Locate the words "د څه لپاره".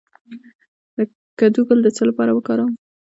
1.83-2.31